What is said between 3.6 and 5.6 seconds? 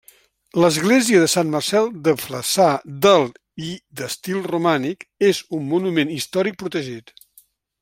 i d'estil romànic, és